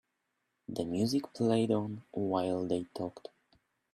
The 0.67 0.83
music 0.83 1.31
played 1.31 1.69
on 1.69 2.01
while 2.09 2.65
they 2.67 2.85
talked. 2.85 3.29